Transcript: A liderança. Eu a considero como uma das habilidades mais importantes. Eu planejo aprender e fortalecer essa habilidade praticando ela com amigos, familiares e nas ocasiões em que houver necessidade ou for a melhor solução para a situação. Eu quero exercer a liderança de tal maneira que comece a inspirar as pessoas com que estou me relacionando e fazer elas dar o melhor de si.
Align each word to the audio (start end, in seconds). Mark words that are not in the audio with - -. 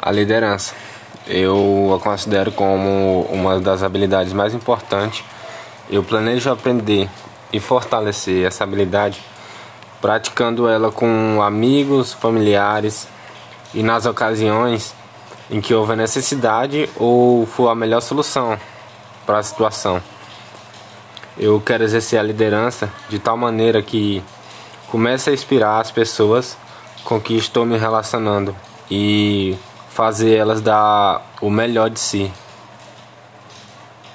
A 0.00 0.10
liderança. 0.10 0.74
Eu 1.26 1.94
a 1.94 2.02
considero 2.02 2.52
como 2.52 3.22
uma 3.30 3.60
das 3.60 3.82
habilidades 3.82 4.32
mais 4.32 4.54
importantes. 4.54 5.24
Eu 5.90 6.02
planejo 6.02 6.50
aprender 6.50 7.08
e 7.52 7.60
fortalecer 7.60 8.46
essa 8.46 8.64
habilidade 8.64 9.22
praticando 10.00 10.68
ela 10.68 10.92
com 10.92 11.42
amigos, 11.42 12.12
familiares 12.12 13.08
e 13.74 13.82
nas 13.82 14.06
ocasiões 14.06 14.94
em 15.50 15.60
que 15.60 15.74
houver 15.74 15.96
necessidade 15.96 16.88
ou 16.96 17.46
for 17.46 17.68
a 17.68 17.74
melhor 17.74 18.00
solução 18.00 18.58
para 19.26 19.38
a 19.38 19.42
situação. 19.42 20.02
Eu 21.36 21.60
quero 21.60 21.84
exercer 21.84 22.18
a 22.18 22.22
liderança 22.22 22.90
de 23.08 23.18
tal 23.18 23.36
maneira 23.36 23.82
que 23.82 24.22
comece 24.88 25.30
a 25.30 25.32
inspirar 25.32 25.80
as 25.80 25.90
pessoas 25.90 26.56
com 27.04 27.20
que 27.20 27.36
estou 27.36 27.64
me 27.64 27.78
relacionando 27.78 28.54
e 28.90 29.56
fazer 29.90 30.36
elas 30.36 30.60
dar 30.60 31.22
o 31.40 31.50
melhor 31.50 31.90
de 31.90 32.00
si. 32.00 32.32